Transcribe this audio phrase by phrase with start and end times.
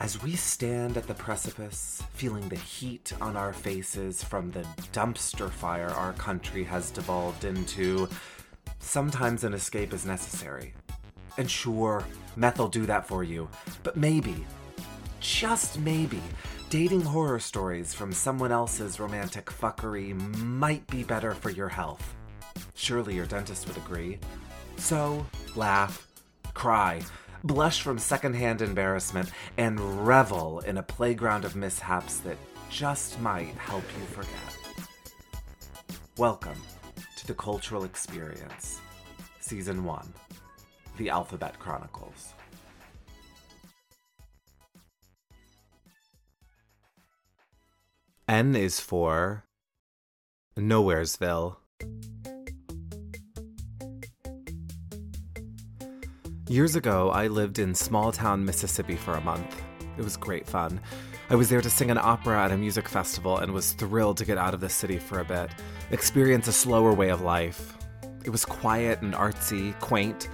[0.00, 5.48] As we stand at the precipice, feeling the heat on our faces from the dumpster
[5.48, 8.08] fire our country has devolved into,
[8.80, 10.74] sometimes an escape is necessary.
[11.38, 12.04] And sure,
[12.36, 13.48] meth will do that for you,
[13.82, 14.44] but maybe,
[15.20, 16.20] just maybe,
[16.70, 22.14] dating horror stories from someone else's romantic fuckery might be better for your health.
[22.74, 24.18] Surely your dentist would agree.
[24.76, 26.08] So, laugh,
[26.52, 27.00] cry,
[27.44, 32.38] blush from secondhand embarrassment, and revel in a playground of mishaps that
[32.70, 34.30] just might help you forget.
[36.16, 36.60] Welcome
[37.18, 38.80] to the Cultural Experience,
[39.40, 40.12] Season 1
[40.96, 42.32] The Alphabet Chronicles.
[48.26, 49.44] N is for
[50.56, 51.56] Nowheresville.
[56.54, 59.60] Years ago, I lived in small town Mississippi for a month.
[59.98, 60.80] It was great fun.
[61.28, 64.24] I was there to sing an opera at a music festival and was thrilled to
[64.24, 65.50] get out of the city for a bit,
[65.90, 67.76] experience a slower way of life.
[68.24, 70.28] It was quiet and artsy, quaint.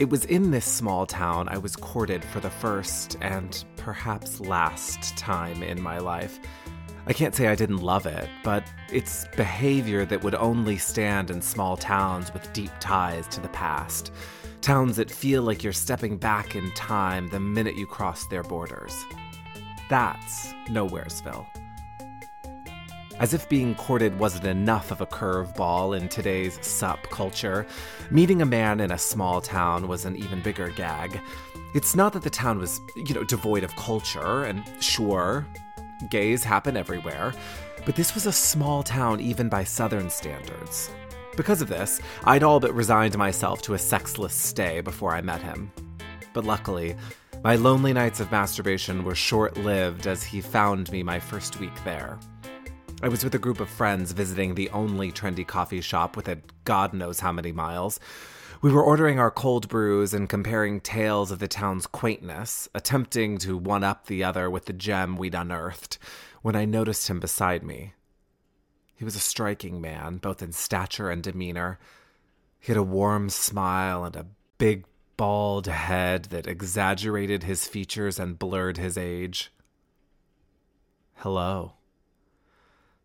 [0.00, 5.16] It was in this small town I was courted for the first and perhaps last
[5.16, 6.40] time in my life.
[7.04, 11.42] I can't say I didn't love it, but it's behavior that would only stand in
[11.42, 14.12] small towns with deep ties to the past.
[14.60, 19.04] Towns that feel like you're stepping back in time the minute you cross their borders.
[19.88, 21.44] That's Nowheresville.
[23.18, 27.66] As if being courted wasn't enough of a curveball in today's sup culture,
[28.12, 31.20] meeting a man in a small town was an even bigger gag.
[31.74, 35.46] It's not that the town was, you know, devoid of culture, and sure,
[36.10, 37.32] gays happen everywhere,
[37.84, 40.90] but this was a small town even by Southern standards.
[41.36, 45.42] Because of this, I'd all but resigned myself to a sexless stay before I met
[45.42, 45.72] him.
[46.34, 46.96] But luckily,
[47.42, 51.72] my lonely nights of masturbation were short lived as he found me my first week
[51.84, 52.18] there.
[53.02, 56.92] I was with a group of friends visiting the only trendy coffee shop within God
[56.92, 57.98] knows how many miles.
[58.62, 63.58] We were ordering our cold brews and comparing tales of the town's quaintness, attempting to
[63.58, 65.98] one up the other with the gem we'd unearthed,
[66.42, 67.94] when I noticed him beside me.
[68.94, 71.80] He was a striking man, both in stature and demeanor.
[72.60, 74.28] He had a warm smile and a
[74.58, 74.84] big,
[75.16, 79.52] bald head that exaggerated his features and blurred his age.
[81.16, 81.72] Hello.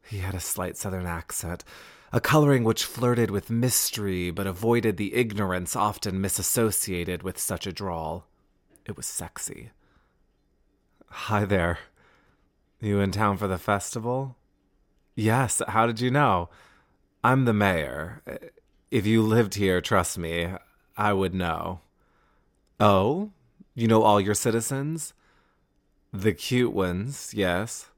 [0.07, 1.63] He had a slight southern accent,
[2.11, 7.73] a coloring which flirted with mystery but avoided the ignorance often misassociated with such a
[7.73, 8.25] drawl.
[8.85, 9.71] It was sexy.
[11.09, 11.79] Hi there.
[12.79, 14.35] You in town for the festival?
[15.15, 16.49] Yes, how did you know?
[17.23, 18.21] I'm the mayor.
[18.91, 20.53] If you lived here, trust me,
[20.95, 21.81] I would know.
[22.79, 23.31] Oh?
[23.73, 25.13] You know all your citizens?
[26.13, 27.89] The cute ones, yes.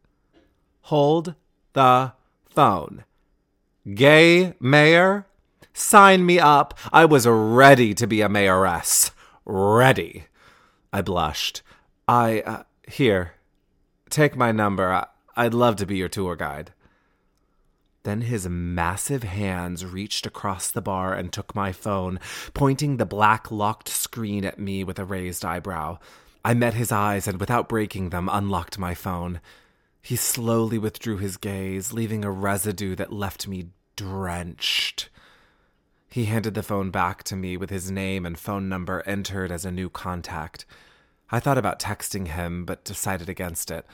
[0.83, 1.35] Hold
[1.73, 2.13] the
[2.49, 3.03] phone.
[3.93, 5.25] Gay mayor?
[5.73, 6.77] Sign me up.
[6.91, 9.11] I was ready to be a mayoress.
[9.45, 10.25] Ready.
[10.91, 11.61] I blushed.
[12.07, 13.33] I, uh, here,
[14.09, 14.91] take my number.
[14.91, 16.73] I, I'd love to be your tour guide.
[18.03, 22.19] Then his massive hands reached across the bar and took my phone,
[22.53, 25.99] pointing the black locked screen at me with a raised eyebrow.
[26.43, 29.41] I met his eyes and, without breaking them, unlocked my phone.
[30.01, 35.09] He slowly withdrew his gaze, leaving a residue that left me drenched.
[36.09, 39.65] He handed the phone back to me with his name and phone number entered as
[39.65, 40.65] a new contact.
[41.31, 43.85] I thought about texting him, but decided against it.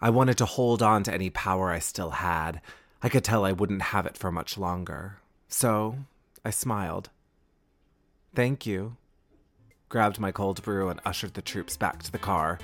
[0.00, 2.60] I wanted to hold on to any power I still had.
[3.02, 5.18] I could tell I wouldn't have it for much longer.
[5.48, 5.98] So
[6.44, 7.10] I smiled.
[8.34, 8.96] Thank you.
[9.90, 12.58] Grabbed my cold brew and ushered the troops back to the car.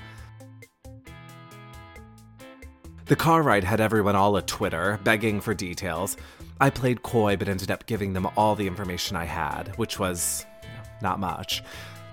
[3.09, 6.19] The car ride had everyone all a Twitter, begging for details.
[6.61, 10.45] I played coy but ended up giving them all the information I had, which was
[11.01, 11.63] not much.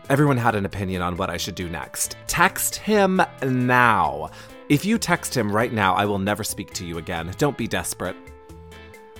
[0.10, 2.16] Everyone had an opinion on what I should do next.
[2.28, 4.30] Text him now.
[4.70, 7.30] If you text him right now, I will never speak to you again.
[7.38, 8.16] Don't be desperate.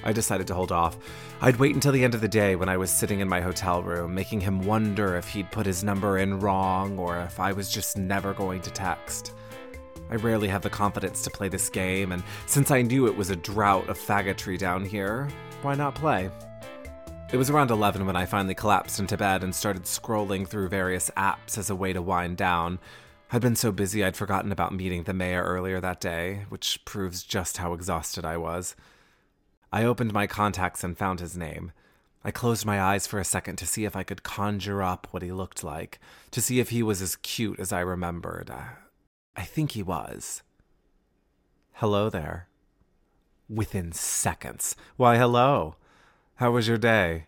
[0.06, 0.98] I decided to hold off.
[1.42, 3.84] I'd wait until the end of the day when I was sitting in my hotel
[3.84, 7.70] room, making him wonder if he'd put his number in wrong or if I was
[7.70, 9.34] just never going to text.
[10.10, 13.32] I rarely have the confidence to play this game, and since I knew it was
[13.32, 15.28] a drought of faggotry down here,
[15.62, 16.30] why not play?
[17.34, 21.10] It was around 11 when I finally collapsed into bed and started scrolling through various
[21.18, 22.78] apps as a way to wind down.
[23.32, 27.24] I'd been so busy I'd forgotten about meeting the mayor earlier that day, which proves
[27.24, 28.76] just how exhausted I was.
[29.74, 31.72] I opened my contacts and found his name.
[32.24, 35.24] I closed my eyes for a second to see if I could conjure up what
[35.24, 36.00] he looked like,
[36.30, 38.52] to see if he was as cute as I remembered.
[39.36, 40.42] I think he was.
[41.74, 42.48] Hello there.
[43.50, 44.76] Within seconds.
[44.96, 45.76] Why, hello.
[46.36, 47.28] How was your day?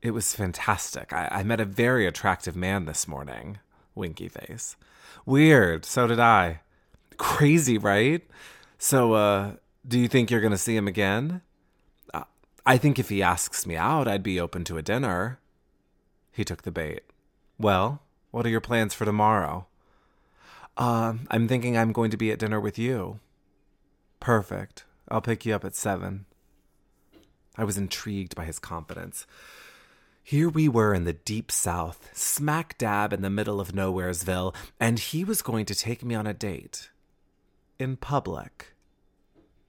[0.00, 1.12] It was fantastic.
[1.12, 3.58] I, I met a very attractive man this morning.
[3.94, 4.76] Winky face.
[5.26, 5.84] Weird.
[5.84, 6.60] So did I.
[7.18, 8.26] Crazy, right?
[8.78, 9.52] So, uh,
[9.86, 11.42] do you think you're going to see him again?
[12.12, 12.24] Uh,
[12.66, 15.38] I think if he asks me out, I'd be open to a dinner.
[16.32, 17.02] He took the bait.
[17.58, 18.00] Well,
[18.30, 19.66] what are your plans for tomorrow?
[20.76, 23.20] Uh, I'm thinking I'm going to be at dinner with you.
[24.20, 24.84] Perfect.
[25.08, 26.26] I'll pick you up at seven.
[27.56, 29.26] I was intrigued by his confidence.
[30.22, 34.98] Here we were in the deep south, smack dab in the middle of Nowheresville, and
[34.98, 36.90] he was going to take me on a date.
[37.78, 38.71] In public.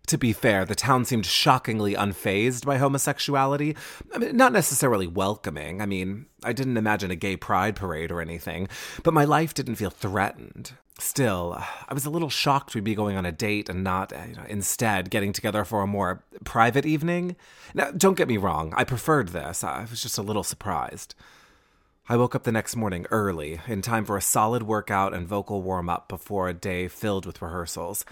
[0.07, 3.75] To be fair, the town seemed shockingly unfazed by homosexuality.
[4.13, 5.81] I mean, not necessarily welcoming.
[5.81, 8.67] I mean, I didn't imagine a gay pride parade or anything,
[9.03, 10.73] but my life didn't feel threatened.
[10.99, 14.35] Still, I was a little shocked we'd be going on a date and not, you
[14.35, 17.35] know, instead getting together for a more private evening.
[17.73, 19.63] Now, don't get me wrong, I preferred this.
[19.63, 21.15] I was just a little surprised.
[22.09, 25.61] I woke up the next morning early, in time for a solid workout and vocal
[25.61, 28.03] warm up before a day filled with rehearsals.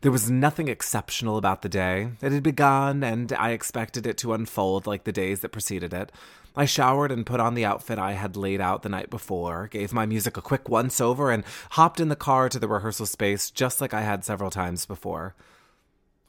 [0.00, 2.10] There was nothing exceptional about the day.
[2.22, 6.12] It had begun, and I expected it to unfold like the days that preceded it.
[6.54, 9.92] I showered and put on the outfit I had laid out the night before, gave
[9.92, 13.50] my music a quick once over, and hopped in the car to the rehearsal space
[13.50, 15.34] just like I had several times before.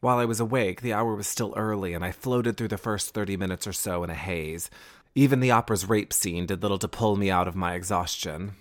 [0.01, 3.13] While I was awake, the hour was still early, and I floated through the first
[3.13, 4.69] 30 minutes or so in a haze.
[5.13, 8.54] Even the opera's rape scene did little to pull me out of my exhaustion.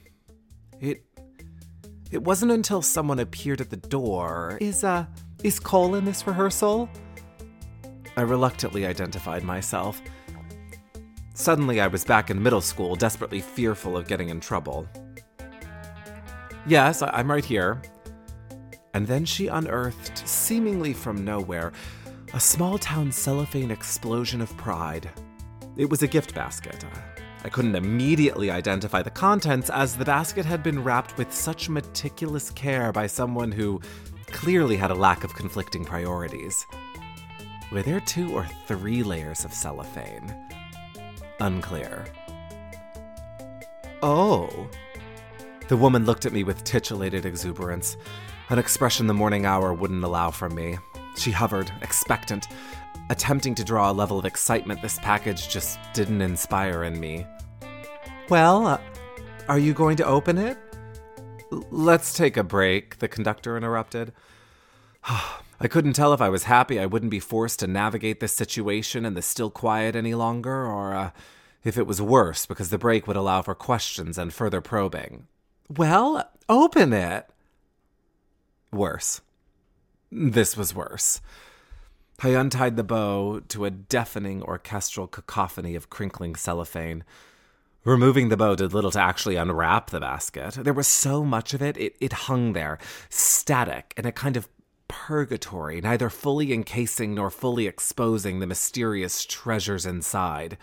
[0.81, 1.04] It.
[2.10, 4.56] It wasn't until someone appeared at the door.
[4.60, 5.06] Is, uh,
[5.43, 6.88] is Cole in this rehearsal?
[8.16, 10.00] I reluctantly identified myself.
[11.34, 14.88] Suddenly, I was back in middle school, desperately fearful of getting in trouble.
[16.66, 17.81] Yes, I'm right here.
[18.94, 21.72] And then she unearthed, seemingly from nowhere,
[22.34, 25.11] a small town cellophane explosion of pride.
[25.76, 26.84] It was a gift basket.
[27.44, 32.50] I couldn't immediately identify the contents, as the basket had been wrapped with such meticulous
[32.50, 33.81] care by someone who
[34.26, 36.67] clearly had a lack of conflicting priorities.
[37.70, 40.35] Were there two or three layers of cellophane?
[41.40, 42.06] Unclear.
[44.02, 44.69] Oh.
[45.69, 47.96] The woman looked at me with titillated exuberance,
[48.49, 50.79] an expression the morning hour wouldn't allow from me.
[51.17, 52.49] She hovered, expectant,
[53.10, 57.26] attempting to draw a level of excitement this package just didn't inspire in me.
[58.28, 58.81] Well, uh,
[59.49, 60.58] are you going to open it?
[61.52, 64.12] L- let's take a break, the conductor interrupted.
[65.60, 69.05] I couldn't tell if I was happy I wouldn't be forced to navigate this situation
[69.05, 71.11] in the still quiet any longer, or uh,
[71.64, 75.26] if it was worse because the break would allow for questions and further probing.
[75.69, 77.28] Well, open it.
[78.70, 79.20] Worse.
[80.12, 81.20] This was worse.
[82.20, 87.04] I untied the bow to a deafening orchestral cacophony of crinkling cellophane.
[87.84, 90.54] Removing the bow did little to actually unwrap the basket.
[90.54, 92.78] There was so much of it, it, it hung there,
[93.08, 94.48] static, in a kind of
[94.88, 100.58] purgatory, neither fully encasing nor fully exposing the mysterious treasures inside.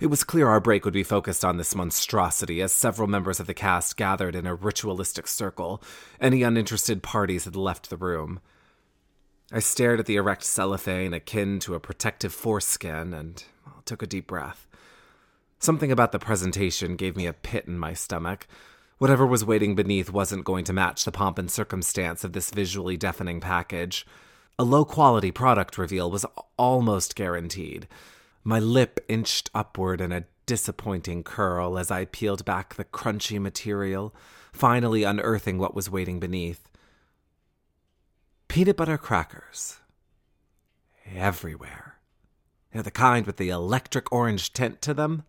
[0.00, 3.46] It was clear our break would be focused on this monstrosity as several members of
[3.46, 5.80] the cast gathered in a ritualistic circle.
[6.20, 8.40] Any uninterested parties had left the room.
[9.52, 13.42] I stared at the erect cellophane akin to a protective foreskin and
[13.84, 14.66] took a deep breath.
[15.60, 18.48] Something about the presentation gave me a pit in my stomach.
[18.98, 22.96] Whatever was waiting beneath wasn't going to match the pomp and circumstance of this visually
[22.96, 24.04] deafening package.
[24.58, 26.26] A low quality product reveal was
[26.56, 27.86] almost guaranteed.
[28.42, 34.14] My lip inched upward in a disappointing curl as I peeled back the crunchy material,
[34.52, 36.68] finally unearthing what was waiting beneath.
[38.48, 39.80] Peanut butter crackers.
[41.14, 41.96] Everywhere.
[42.72, 45.24] They're the kind with the electric orange tint to them.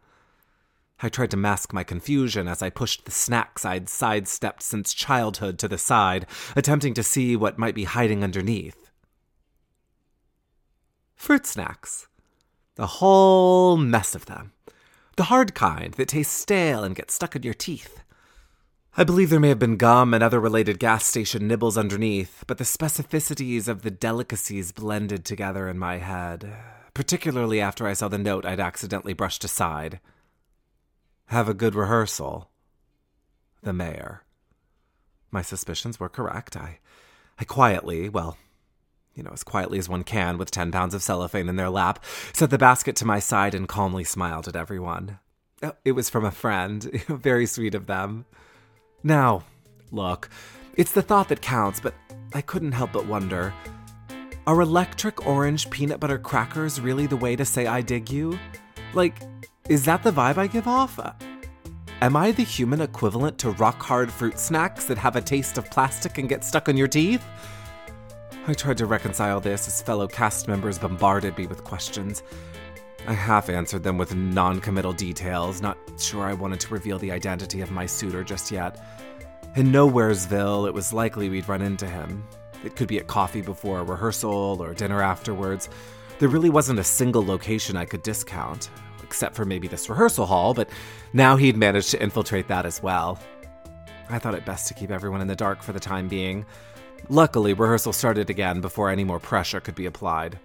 [1.01, 5.59] I tried to mask my confusion as I pushed the snacks I'd sidestepped since childhood
[5.59, 8.89] to the side, attempting to see what might be hiding underneath.
[11.15, 12.07] Fruit snacks.
[12.75, 14.53] The whole mess of them.
[15.17, 18.03] The hard kind that taste stale and get stuck in your teeth.
[18.99, 22.57] I believe there may have been gum and other related gas station nibbles underneath, but
[22.57, 26.51] the specificities of the delicacies blended together in my head,
[26.95, 29.99] particularly after I saw the note I'd accidentally brushed aside.
[31.27, 32.49] Have a good rehearsal.
[33.61, 34.23] The mayor.
[35.29, 36.57] My suspicions were correct.
[36.57, 36.79] I,
[37.39, 38.39] I quietly, well,
[39.13, 42.03] you know, as quietly as one can with 10 pounds of cellophane in their lap,
[42.33, 45.19] set the basket to my side and calmly smiled at everyone.
[45.85, 46.83] It was from a friend.
[47.07, 48.25] Very sweet of them.
[49.03, 49.43] Now,
[49.91, 50.29] look,
[50.75, 51.95] It's the thought that counts, but
[52.33, 53.53] I couldn't help but wonder
[54.47, 58.39] are electric orange peanut butter crackers really the way to say I dig you?
[58.93, 59.21] Like,
[59.67, 60.97] is that the vibe I give off?
[60.97, 61.11] Uh,
[62.01, 65.69] am I the human equivalent to rock hard fruit snacks that have a taste of
[65.69, 67.25] plastic and get stuck on your teeth?
[68.47, 72.23] I tried to reconcile this as fellow cast members bombarded me with questions.
[73.07, 77.13] I half answered them with non committal details, not sure I wanted to reveal the
[77.13, 78.83] identity of my suitor just yet.
[79.55, 82.27] In Nowheresville, it was likely we'd run into him.
[82.65, 85.69] It could be at coffee before a rehearsal or dinner afterwards.
[86.19, 88.69] There really wasn't a single location I could discount,
[89.01, 90.69] except for maybe this rehearsal hall, but
[91.13, 93.19] now he'd managed to infiltrate that as well.
[94.09, 96.45] I thought it best to keep everyone in the dark for the time being.
[97.07, 100.39] Luckily, rehearsal started again before any more pressure could be applied.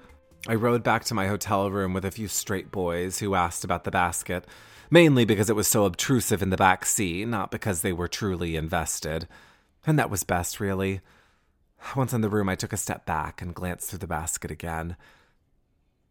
[0.49, 3.84] I rode back to my hotel room with a few straight boys who asked about
[3.84, 4.44] the basket,
[4.90, 8.56] mainly because it was so obtrusive in the back seat, not because they were truly
[8.56, 9.28] invested.
[9.87, 11.00] And that was best, really.
[11.94, 14.96] Once in the room, I took a step back and glanced through the basket again.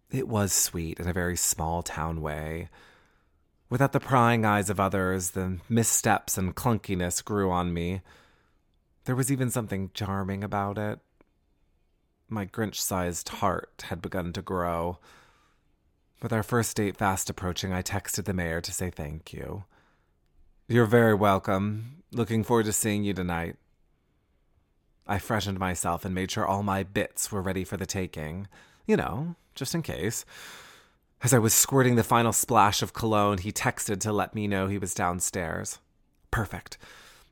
[0.09, 2.69] It was sweet in a very small town way.
[3.69, 8.01] Without the prying eyes of others, the missteps and clunkiness grew on me.
[9.05, 11.00] There was even something charming about it.
[12.33, 15.00] My Grinch sized heart had begun to grow.
[16.21, 19.65] With our first date fast approaching, I texted the mayor to say thank you.
[20.69, 22.03] You're very welcome.
[22.13, 23.57] Looking forward to seeing you tonight.
[25.05, 28.47] I freshened myself and made sure all my bits were ready for the taking.
[28.85, 30.23] You know, just in case.
[31.23, 34.67] As I was squirting the final splash of cologne, he texted to let me know
[34.67, 35.79] he was downstairs.
[36.31, 36.77] Perfect.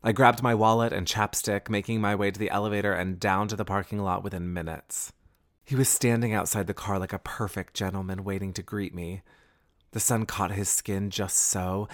[0.02, 3.58] I grabbed my wallet and chapstick, making my way to the elevator and down to
[3.58, 5.12] the parking lot within minutes.
[5.66, 9.24] He was standing outside the car like a perfect gentleman waiting to greet me.
[9.92, 11.90] The sun caught his skin just so,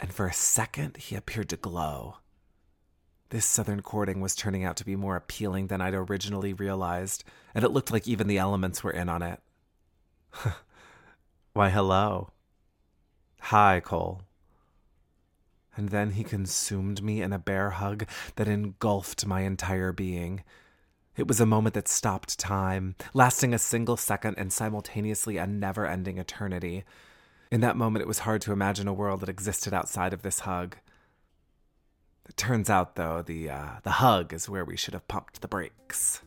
[0.00, 2.16] and for a second he appeared to glow.
[3.28, 7.22] This southern courting was turning out to be more appealing than I'd originally realized,
[7.54, 9.40] and it looked like even the elements were in on it.
[11.52, 12.30] Why, hello.
[13.40, 14.25] Hi, Cole
[15.76, 20.42] and then he consumed me in a bear hug that engulfed my entire being.
[21.16, 25.86] It was a moment that stopped time, lasting a single second and simultaneously a never
[25.86, 26.84] ending eternity.
[27.50, 30.40] In that moment, it was hard to imagine a world that existed outside of this
[30.40, 30.76] hug.
[32.28, 35.48] It turns out, though, the, uh, the hug is where we should have pumped the
[35.48, 36.22] brakes.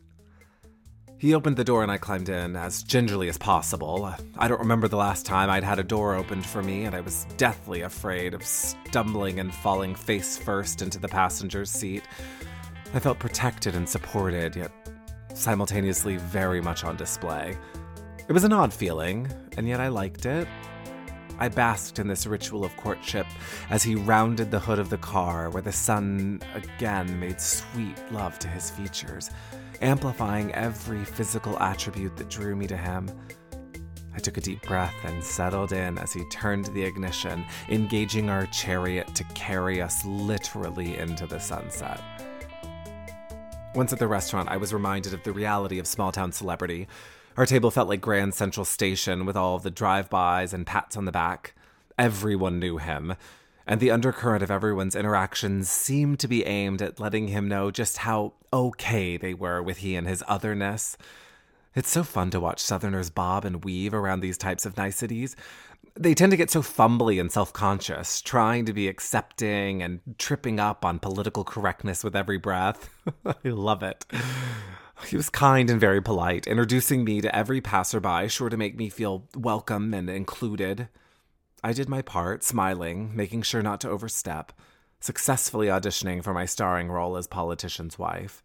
[1.20, 4.10] He opened the door and I climbed in as gingerly as possible.
[4.38, 7.02] I don't remember the last time I'd had a door opened for me, and I
[7.02, 12.04] was deathly afraid of stumbling and falling face first into the passenger's seat.
[12.94, 14.72] I felt protected and supported, yet
[15.34, 17.54] simultaneously very much on display.
[18.26, 20.48] It was an odd feeling, and yet I liked it.
[21.40, 23.26] I basked in this ritual of courtship
[23.70, 28.38] as he rounded the hood of the car, where the sun again made sweet love
[28.40, 29.30] to his features
[29.80, 33.10] amplifying every physical attribute that drew me to him.
[34.14, 38.46] I took a deep breath and settled in as he turned the ignition, engaging our
[38.46, 42.02] chariot to carry us literally into the sunset.
[43.74, 46.88] Once at the restaurant, I was reminded of the reality of small town celebrity.
[47.36, 51.04] Our table felt like Grand Central Station with all the drive bys and pats on
[51.04, 51.54] the back.
[51.96, 53.14] Everyone knew him,
[53.66, 57.98] and the undercurrent of everyone's interactions seemed to be aimed at letting him know just
[57.98, 60.96] how okay they were with he and his otherness.
[61.74, 65.36] It's so fun to watch Southerners bob and weave around these types of niceties.
[65.94, 70.58] They tend to get so fumbly and self conscious, trying to be accepting and tripping
[70.58, 72.90] up on political correctness with every breath.
[73.24, 74.04] I love it.
[75.06, 78.88] He was kind and very polite, introducing me to every passerby, sure to make me
[78.88, 80.88] feel welcome and included.
[81.62, 84.52] I did my part, smiling, making sure not to overstep,
[85.00, 88.42] successfully auditioning for my starring role as politician's wife.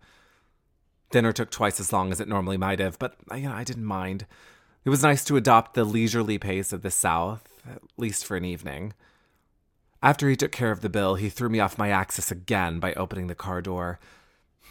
[1.12, 3.64] Dinner took twice as long as it normally might have, but uh, you know, I
[3.64, 4.26] didn't mind.
[4.84, 8.46] It was nice to adopt the leisurely pace of the South, at least for an
[8.46, 8.94] evening.
[10.04, 12.94] After he took care of the bill, he threw me off my axis again by
[12.94, 14.00] opening the car door.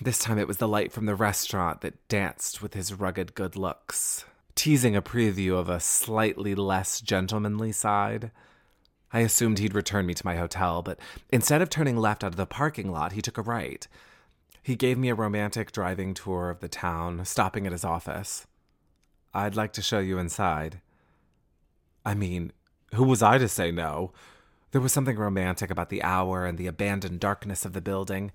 [0.01, 3.57] This time it was the light from the restaurant that danced with his rugged good
[3.57, 4.25] looks
[4.55, 8.31] teasing a preview of a slightly less gentlemanly side.
[9.13, 10.99] I assumed he'd return me to my hotel, but
[11.31, 13.87] instead of turning left out of the parking lot, he took a right.
[14.63, 18.47] He gave me a romantic driving tour of the town, stopping at his office.
[19.33, 20.81] I'd like to show you inside.
[22.05, 22.53] I mean,
[22.95, 24.13] who was I to say no?
[24.73, 28.33] There was something romantic about the hour and the abandoned darkness of the building.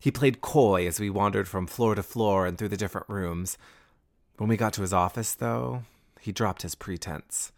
[0.00, 3.58] He played coy as we wandered from floor to floor and through the different rooms,
[4.36, 5.82] when we got to his office, though,
[6.20, 7.52] he dropped his pretense.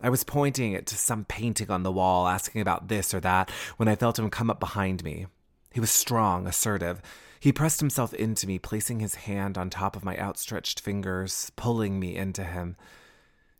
[0.00, 3.88] I was pointing to some painting on the wall, asking about this or that, when
[3.88, 5.26] I felt him come up behind me.
[5.72, 7.00] He was strong, assertive.
[7.40, 12.00] He pressed himself into me, placing his hand on top of my outstretched fingers, pulling
[12.00, 12.76] me into him.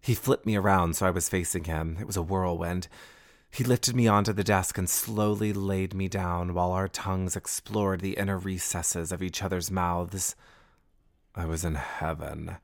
[0.00, 1.96] He flipped me around so I was facing him.
[2.00, 2.88] It was a whirlwind.
[3.54, 8.00] He lifted me onto the desk and slowly laid me down while our tongues explored
[8.00, 10.34] the inner recesses of each other's mouths.
[11.37, 12.56] I was in heaven.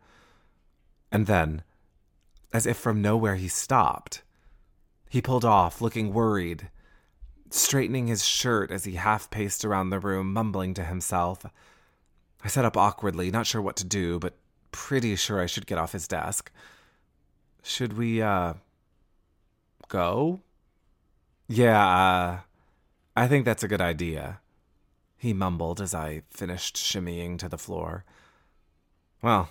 [1.13, 1.63] And then,
[2.53, 4.25] as if from nowhere, he stopped.
[5.09, 6.71] He pulled off, looking worried,
[7.51, 11.47] straightening his shirt as he half paced around the room, mumbling to himself.
[12.43, 14.35] I sat up awkwardly, not sure what to do, but
[14.73, 16.51] pretty sure I should get off his desk.
[17.63, 18.55] Should we, uh,
[19.87, 20.41] go?
[21.53, 22.39] Yeah, uh,
[23.17, 24.39] I think that's a good idea,
[25.17, 28.05] he mumbled as I finished shimmying to the floor.
[29.21, 29.49] Well,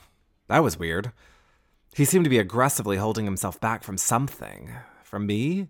[0.48, 1.12] that was weird.
[1.94, 4.72] He seemed to be aggressively holding himself back from something.
[5.04, 5.68] From me?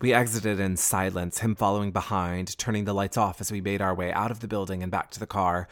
[0.00, 3.94] We exited in silence, him following behind, turning the lights off as we made our
[3.94, 5.66] way out of the building and back to the car.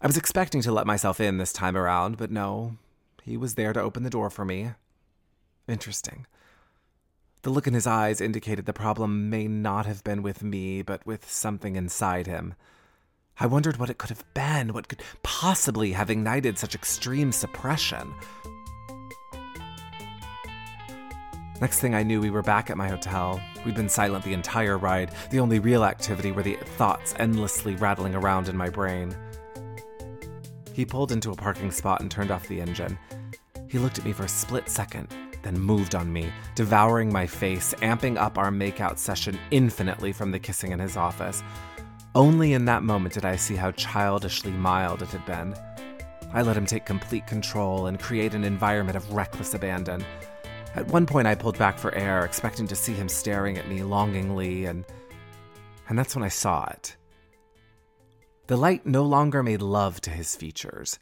[0.00, 2.78] I was expecting to let myself in this time around, but no,
[3.24, 4.70] he was there to open the door for me.
[5.68, 6.24] Interesting.
[7.42, 11.06] The look in his eyes indicated the problem may not have been with me, but
[11.06, 12.54] with something inside him.
[13.38, 18.12] I wondered what it could have been, what could possibly have ignited such extreme suppression.
[21.62, 23.40] Next thing I knew, we were back at my hotel.
[23.64, 25.12] We'd been silent the entire ride.
[25.30, 29.16] The only real activity were the thoughts endlessly rattling around in my brain.
[30.74, 32.98] He pulled into a parking spot and turned off the engine.
[33.68, 37.74] He looked at me for a split second, then moved on me, devouring my face,
[37.78, 41.42] amping up our makeout session infinitely from the kissing in his office.
[42.14, 45.54] Only in that moment did I see how childishly mild it had been.
[46.32, 50.04] I let him take complete control and create an environment of reckless abandon.
[50.74, 53.82] At one point, I pulled back for air, expecting to see him staring at me
[53.82, 54.84] longingly, and,
[55.88, 56.96] and that's when I saw it.
[58.46, 60.98] The light no longer made love to his features.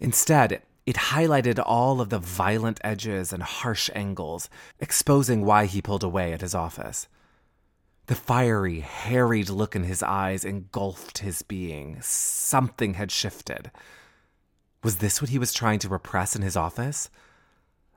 [0.00, 4.48] Instead, it highlighted all of the violent edges and harsh angles,
[4.80, 7.08] exposing why he pulled away at his office.
[8.06, 11.98] The fiery, harried look in his eyes engulfed his being.
[12.00, 13.70] Something had shifted.
[14.82, 17.10] Was this what he was trying to repress in his office?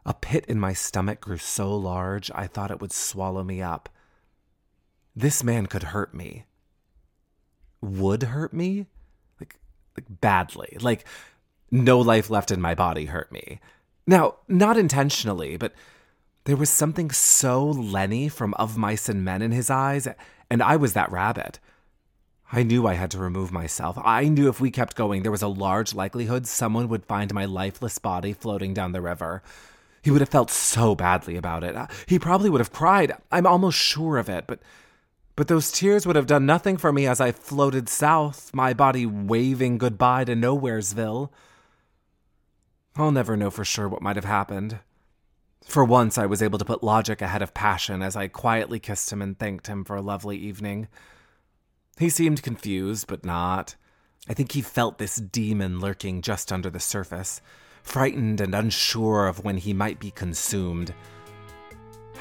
[0.06, 3.88] A pit in my stomach grew so large I thought it would swallow me up.
[5.16, 6.44] This man could hurt me.
[7.80, 8.88] Would hurt me?
[9.40, 9.56] Like,
[9.96, 10.78] like badly.
[10.82, 11.06] Like,
[11.72, 13.60] no life left in my body hurt me.
[14.06, 15.74] Now, not intentionally, but
[16.44, 20.08] there was something so Lennie from Of Mice and Men in his eyes,
[20.50, 21.60] and I was that rabbit.
[22.52, 23.98] I knew I had to remove myself.
[24.04, 27.46] I knew if we kept going, there was a large likelihood someone would find my
[27.46, 29.42] lifeless body floating down the river.
[30.02, 31.76] He would have felt so badly about it.
[32.08, 33.14] He probably would have cried.
[33.32, 34.60] I'm almost sure of it, but
[35.38, 39.06] but those tears would have done nothing for me as I floated south, my body
[39.06, 41.30] waving goodbye to Nowheresville.
[42.96, 44.80] I'll never know for sure what might have happened.
[45.66, 49.12] For once, I was able to put logic ahead of passion as I quietly kissed
[49.12, 50.88] him and thanked him for a lovely evening.
[51.98, 53.76] He seemed confused, but not.
[54.28, 57.42] I think he felt this demon lurking just under the surface,
[57.84, 60.94] frightened and unsure of when he might be consumed.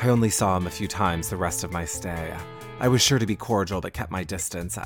[0.03, 2.35] I only saw him a few times the rest of my stay.
[2.79, 4.79] I was sure to be cordial, but kept my distance.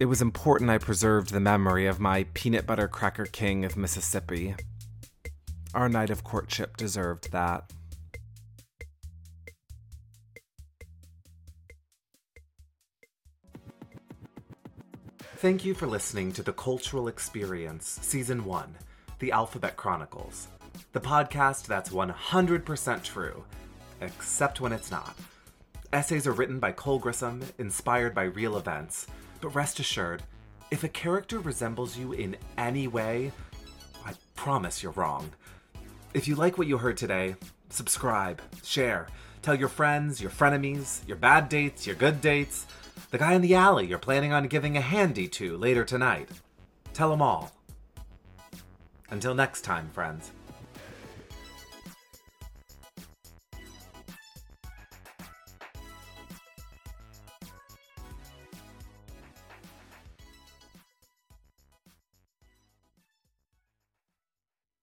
[0.00, 4.56] It was important I preserved the memory of my peanut butter cracker king of Mississippi.
[5.74, 7.72] Our night of courtship deserved that.
[15.36, 18.76] Thank you for listening to The Cultural Experience, Season 1,
[19.18, 20.46] The Alphabet Chronicles,
[20.92, 23.42] the podcast that's 100% true,
[24.02, 25.16] except when it's not.
[25.92, 29.06] Essays are written by Cole Grissom, inspired by real events,
[29.40, 30.22] but rest assured,
[30.70, 33.32] if a character resembles you in any way,
[34.06, 35.30] I promise you're wrong.
[36.14, 37.36] If you like what you heard today,
[37.70, 39.08] subscribe, share,
[39.40, 42.66] tell your friends, your frenemies, your bad dates, your good dates,
[43.10, 46.28] the guy in the alley you're planning on giving a handy to later tonight.
[46.92, 47.52] Tell them all.
[49.08, 50.32] Until next time, friends.